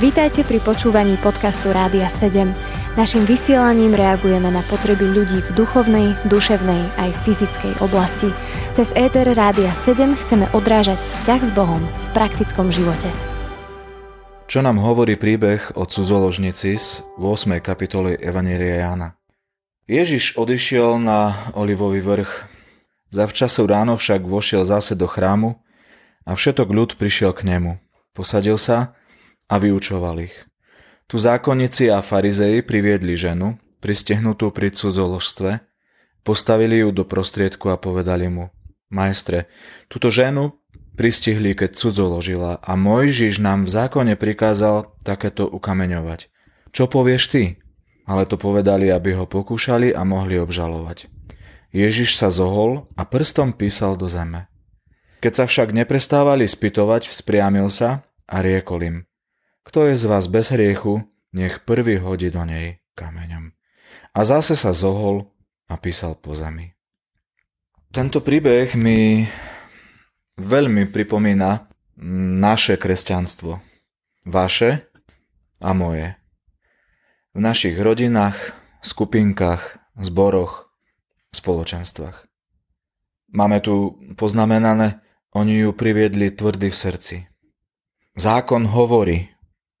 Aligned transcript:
Vítajte 0.00 0.44
pri 0.44 0.60
počúvaní 0.60 1.16
podcastu 1.24 1.72
Rádia 1.72 2.04
7. 2.04 2.52
Naším 2.92 3.24
vysielaním 3.24 3.96
reagujeme 3.96 4.52
na 4.52 4.60
potreby 4.68 5.08
ľudí 5.08 5.40
v 5.40 5.50
duchovnej, 5.56 6.12
duševnej 6.28 6.82
aj 7.00 7.10
fyzickej 7.24 7.80
oblasti. 7.80 8.28
Cez 8.76 8.92
ETR 8.92 9.32
Rádia 9.32 9.72
7 9.72 10.12
chceme 10.12 10.44
odrážať 10.52 11.00
vzťah 11.00 11.40
s 11.40 11.50
Bohom 11.56 11.80
v 11.80 12.06
praktickom 12.12 12.68
živote. 12.68 13.08
Čo 14.44 14.60
nám 14.60 14.76
hovorí 14.76 15.16
príbeh 15.16 15.72
o 15.72 15.88
cudzoložnici 15.88 16.76
z 16.76 17.00
8. 17.16 17.56
kapitoly 17.64 18.20
Evanielia 18.20 18.84
Jána? 18.84 19.16
Ježiš 19.88 20.36
odišiel 20.36 21.00
na 21.00 21.32
Olivový 21.56 22.04
vrch. 22.04 22.44
Za 23.08 23.24
včasu 23.24 23.64
ráno 23.64 23.96
však 23.96 24.20
vošiel 24.28 24.68
zase 24.68 24.92
do 24.92 25.08
chrámu 25.08 25.56
a 26.28 26.36
všetok 26.36 26.68
ľud 26.68 26.90
prišiel 27.00 27.32
k 27.32 27.48
nemu. 27.48 27.80
Posadil 28.12 28.60
sa 28.60 28.92
a 29.52 29.60
vyučoval 29.60 30.24
ich. 30.24 30.36
Tu 31.12 31.20
zákonníci 31.20 31.92
a 31.92 32.00
farizei 32.00 32.64
priviedli 32.64 33.20
ženu, 33.20 33.60
pristehnutú 33.84 34.48
pri 34.48 34.72
cudzoložstve, 34.72 35.60
postavili 36.24 36.80
ju 36.80 36.88
do 36.88 37.04
prostriedku 37.04 37.68
a 37.68 37.76
povedali 37.76 38.32
mu, 38.32 38.48
majstre, 38.88 39.52
túto 39.92 40.08
ženu 40.08 40.56
pristihli, 40.96 41.52
keď 41.52 41.76
cudzoložila 41.76 42.64
a 42.64 42.72
Mojžiš 42.80 43.44
nám 43.44 43.68
v 43.68 43.76
zákone 43.76 44.16
prikázal 44.16 44.88
takéto 45.04 45.44
ukameňovať. 45.44 46.32
Čo 46.72 46.88
povieš 46.88 47.22
ty? 47.28 47.60
Ale 48.08 48.24
to 48.24 48.40
povedali, 48.40 48.88
aby 48.88 49.12
ho 49.20 49.28
pokúšali 49.28 49.92
a 49.92 50.00
mohli 50.08 50.40
obžalovať. 50.40 51.12
Ježiš 51.76 52.16
sa 52.16 52.32
zohol 52.32 52.88
a 52.96 53.04
prstom 53.04 53.52
písal 53.52 54.00
do 54.00 54.08
zeme. 54.08 54.48
Keď 55.20 55.32
sa 55.32 55.44
však 55.44 55.76
neprestávali 55.76 56.48
spytovať, 56.48 57.12
vzpriamil 57.12 57.68
sa 57.68 58.08
a 58.24 58.40
riekol 58.40 58.80
im– 58.80 58.96
kto 59.62 59.90
je 59.90 59.94
z 59.96 60.04
vás 60.10 60.26
bez 60.26 60.50
hriechu, 60.50 61.02
nech 61.32 61.62
prvý 61.64 61.98
hodí 61.98 62.30
do 62.30 62.44
nej 62.44 62.82
kameňom. 62.94 63.54
A 64.12 64.20
zase 64.26 64.58
sa 64.58 64.76
zohol 64.76 65.32
a 65.70 65.80
písal 65.80 66.18
po 66.18 66.36
zemi. 66.36 66.76
Tento 67.92 68.24
príbeh 68.24 68.72
mi 68.76 69.24
veľmi 70.40 70.88
pripomína 70.88 71.68
naše 72.40 72.80
kresťanstvo. 72.80 73.60
Vaše 74.28 74.88
a 75.60 75.70
moje. 75.76 76.16
V 77.32 77.40
našich 77.40 77.76
rodinách, 77.76 78.36
skupinkách, 78.84 79.80
zboroch, 79.96 80.72
spoločenstvách. 81.32 82.28
Máme 83.32 83.64
tu 83.64 83.96
poznamenané, 84.20 85.00
oni 85.32 85.64
ju 85.64 85.72
priviedli 85.72 86.28
tvrdy 86.28 86.68
v 86.68 86.76
srdci. 86.76 87.16
Zákon 88.20 88.68
hovorí, 88.68 89.32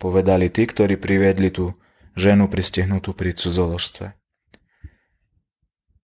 povedali 0.00 0.48
tí, 0.48 0.64
ktorí 0.64 0.96
priviedli 0.96 1.52
tú 1.52 1.76
ženu 2.16 2.48
pristihnutú 2.48 3.12
pri 3.12 3.36
cudzoložstve. 3.36 4.16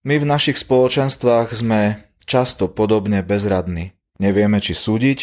My 0.05 0.15
v 0.21 0.29
našich 0.29 0.61
spoločenstvách 0.61 1.51
sme 1.51 2.05
často 2.23 2.69
podobne 2.69 3.25
bezradní. 3.25 3.97
Nevieme, 4.21 4.61
či 4.61 4.77
súdiť, 4.77 5.19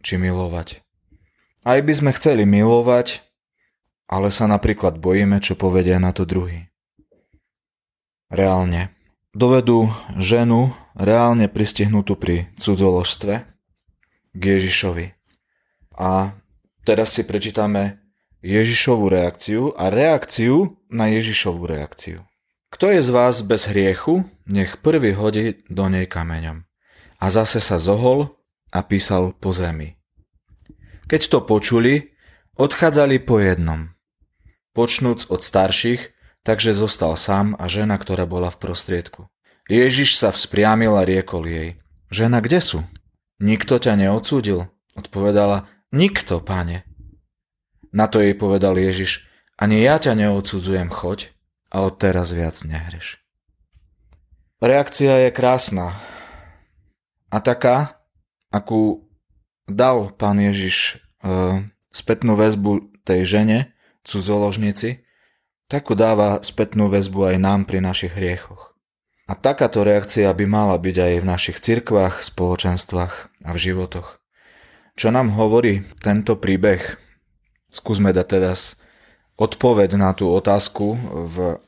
či 0.00 0.14
milovať. 0.16 0.80
Aj 1.62 1.78
by 1.84 1.92
sme 1.92 2.10
chceli 2.16 2.48
milovať, 2.48 3.20
ale 4.08 4.32
sa 4.32 4.48
napríklad 4.48 4.98
bojíme, 4.98 5.38
čo 5.38 5.54
povedia 5.54 6.00
na 6.00 6.10
to 6.10 6.24
druhý. 6.24 6.72
Reálne. 8.32 8.90
Dovedú 9.30 9.94
ženu 10.18 10.74
reálne 10.98 11.46
pristihnutú 11.46 12.18
pri 12.18 12.50
cudzoložstve 12.58 13.46
k 14.34 14.42
Ježišovi. 14.42 15.14
A 15.94 16.34
Teraz 16.84 17.12
si 17.12 17.22
prečítame 17.28 18.00
Ježišovú 18.40 19.12
reakciu 19.12 19.76
a 19.76 19.92
reakciu 19.92 20.80
na 20.88 21.12
Ježišovú 21.12 21.68
reakciu. 21.68 22.24
Kto 22.72 22.88
je 22.94 23.00
z 23.04 23.10
vás 23.12 23.42
bez 23.44 23.68
hriechu, 23.68 24.24
nech 24.48 24.80
prvý 24.80 25.12
hodí 25.12 25.60
do 25.68 25.90
nej 25.92 26.08
kameňom. 26.08 26.64
A 27.20 27.26
zase 27.28 27.60
sa 27.60 27.76
zohol 27.76 28.32
a 28.72 28.80
písal 28.80 29.36
po 29.36 29.52
zemi. 29.52 30.00
Keď 31.10 31.22
to 31.26 31.38
počuli, 31.44 32.14
odchádzali 32.56 33.20
po 33.26 33.42
jednom. 33.42 33.92
Počnúc 34.72 35.26
od 35.28 35.42
starších, 35.42 36.14
takže 36.46 36.72
zostal 36.72 37.18
sám 37.18 37.58
a 37.58 37.66
žena, 37.66 37.98
ktorá 37.98 38.24
bola 38.24 38.48
v 38.48 38.62
prostriedku. 38.62 39.26
Ježiš 39.68 40.16
sa 40.16 40.30
vzpriamil 40.32 40.94
a 40.96 41.04
riekol 41.04 41.44
jej, 41.44 41.68
žena, 42.08 42.40
kde 42.40 42.62
sú? 42.62 42.78
Nikto 43.42 43.82
ťa 43.82 43.98
neodsúdil? 43.98 44.70
Odpovedala, 44.94 45.66
Nikto, 45.90 46.38
páne. 46.38 46.86
Na 47.90 48.06
to 48.06 48.22
jej 48.22 48.38
povedal 48.38 48.78
Ježiš, 48.78 49.26
ani 49.58 49.82
ja 49.82 49.98
ťa 49.98 50.14
neodsudzujem, 50.14 50.86
choď 50.86 51.34
a 51.74 51.82
od 51.82 51.98
teraz 51.98 52.30
viac 52.30 52.54
nehreš. 52.62 53.18
Reakcia 54.62 55.26
je 55.26 55.30
krásna 55.34 55.98
a 57.26 57.42
taká, 57.42 57.98
akú 58.54 59.10
dal 59.66 60.14
pán 60.14 60.38
Ježiš 60.38 61.02
e, 61.22 61.66
spätnú 61.90 62.38
väzbu 62.38 63.02
tej 63.02 63.26
žene, 63.26 63.58
cudzoložnici, 64.06 65.02
takú 65.66 65.98
dáva 65.98 66.38
spätnú 66.46 66.86
väzbu 66.86 67.34
aj 67.34 67.36
nám 67.42 67.60
pri 67.66 67.82
našich 67.82 68.14
hriechoch. 68.14 68.78
A 69.26 69.34
takáto 69.34 69.82
reakcia 69.82 70.30
by 70.30 70.44
mala 70.46 70.78
byť 70.78 70.96
aj 70.98 71.14
v 71.18 71.24
našich 71.26 71.58
cirkvách, 71.58 72.22
spoločenstvách 72.22 73.14
a 73.42 73.50
v 73.50 73.58
životoch. 73.58 74.19
Čo 74.94 75.14
nám 75.14 75.34
hovorí 75.34 75.86
tento 76.02 76.38
príbeh? 76.38 76.82
Skúsme 77.70 78.10
dať 78.10 78.26
teda 78.26 78.52
odpoveď 79.38 79.96
na 79.96 80.10
tú 80.12 80.28
otázku 80.28 80.98
v, 81.30 81.62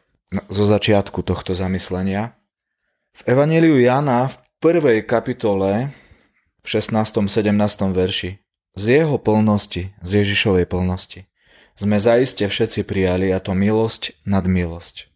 zo 0.51 0.65
začiatku 0.67 1.23
tohto 1.23 1.55
zamyslenia. 1.55 2.35
V 3.13 3.23
Evangeliu 3.29 3.79
Jana 3.79 4.29
v 4.29 4.37
prvej 4.59 5.05
kapitole 5.05 5.95
v 6.63 6.67
16. 6.67 7.29
17. 7.29 7.53
verši 7.93 8.41
z 8.73 8.85
jeho 8.85 9.17
plnosti, 9.21 9.93
z 10.01 10.11
Ježišovej 10.25 10.67
plnosti 10.67 11.29
sme 11.77 11.97
zaiste 11.97 12.45
všetci 12.45 12.85
prijali 12.85 13.33
a 13.33 13.41
to 13.41 13.57
milosť 13.57 14.25
nad 14.29 14.45
milosť. 14.45 15.09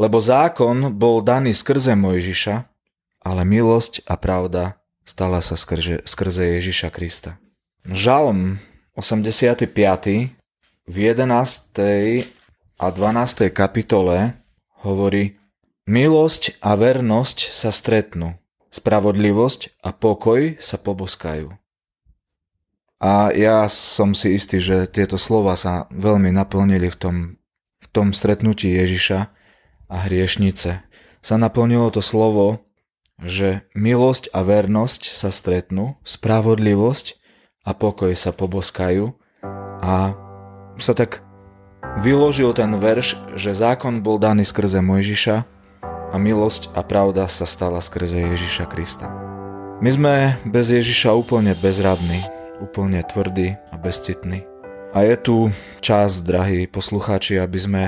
Lebo 0.00 0.20
zákon 0.20 0.96
bol 0.96 1.20
daný 1.20 1.52
skrze 1.52 1.92
Mojžiša, 1.96 2.56
ale 3.20 3.42
milosť 3.44 4.04
a 4.08 4.16
pravda 4.16 4.79
stala 5.10 5.42
sa 5.42 5.58
skrze, 5.58 6.06
skrze 6.06 6.62
Ježiša 6.62 6.94
Krista. 6.94 7.42
Žalm 7.82 8.62
85. 8.94 9.66
v 10.86 10.94
11. 10.94 11.26
a 12.78 12.86
12. 12.86 13.50
kapitole 13.50 14.38
hovorí 14.86 15.34
Milosť 15.90 16.62
a 16.62 16.78
vernosť 16.78 17.50
sa 17.50 17.74
stretnú, 17.74 18.38
spravodlivosť 18.70 19.82
a 19.82 19.90
pokoj 19.90 20.54
sa 20.62 20.78
poboskajú. 20.78 21.50
A 23.02 23.34
ja 23.34 23.66
som 23.66 24.14
si 24.14 24.38
istý, 24.38 24.62
že 24.62 24.86
tieto 24.86 25.18
slova 25.18 25.58
sa 25.58 25.90
veľmi 25.90 26.30
naplnili 26.30 26.86
v 26.86 26.96
tom, 27.00 27.16
v 27.82 27.86
tom 27.90 28.14
stretnutí 28.14 28.70
Ježiša 28.70 29.18
a 29.90 29.96
hriešnice. 30.06 30.86
Sa 31.18 31.34
naplnilo 31.34 31.90
to 31.90 31.98
slovo 31.98 32.69
že 33.20 33.68
milosť 33.76 34.32
a 34.32 34.40
vernosť 34.44 35.02
sa 35.12 35.28
stretnú, 35.28 35.96
spravodlivosť 36.04 37.20
a 37.64 37.76
pokoj 37.76 38.12
sa 38.16 38.32
poboskajú 38.32 39.12
a 39.80 40.16
sa 40.80 40.92
tak 40.96 41.20
vyložil 42.00 42.56
ten 42.56 42.72
verš, 42.76 43.20
že 43.36 43.52
zákon 43.52 44.00
bol 44.00 44.16
daný 44.16 44.48
skrze 44.48 44.80
Mojžiša 44.80 45.36
a 46.10 46.16
milosť 46.16 46.72
a 46.72 46.80
pravda 46.80 47.28
sa 47.28 47.44
stala 47.44 47.84
skrze 47.84 48.24
Ježiša 48.32 48.64
Krista. 48.66 49.06
My 49.80 49.90
sme 49.92 50.14
bez 50.44 50.72
Ježiša 50.72 51.16
úplne 51.16 51.56
bezradní, 51.56 52.20
úplne 52.60 53.00
tvrdí 53.00 53.56
a 53.72 53.74
bezcitní. 53.80 54.44
A 54.92 55.06
je 55.06 55.16
tu 55.16 55.36
čas, 55.80 56.20
drahí 56.20 56.66
poslucháči, 56.66 57.38
aby 57.40 57.58
sme 57.60 57.84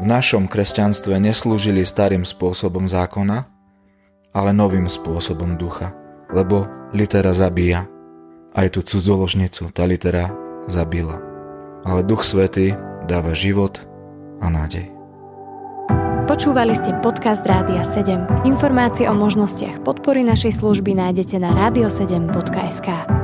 v 0.00 0.04
našom 0.04 0.48
kresťanstve 0.48 1.14
neslúžili 1.20 1.84
starým 1.84 2.24
spôsobom 2.24 2.88
zákona, 2.88 3.55
ale 4.36 4.52
novým 4.52 4.84
spôsobom 4.84 5.56
ducha, 5.56 5.96
lebo 6.28 6.68
litera 6.92 7.32
zabíja. 7.32 7.88
Aj 8.52 8.68
tú 8.68 8.84
cudzoložnicu 8.84 9.72
tá 9.72 9.88
litera 9.88 10.28
zabila. 10.68 11.24
Ale 11.88 12.04
Duch 12.04 12.20
Svetý 12.20 12.76
dáva 13.08 13.32
život 13.32 13.80
a 14.44 14.52
nádej. 14.52 14.92
Počúvali 16.26 16.74
ste 16.74 16.90
podcast 17.00 17.46
Rádia 17.46 17.86
7. 17.86 18.44
Informácie 18.44 19.06
o 19.06 19.14
možnostiach 19.14 19.86
podpory 19.86 20.26
našej 20.26 20.58
služby 20.58 20.98
nájdete 20.98 21.38
na 21.38 21.54
radio7.sk. 21.54 23.15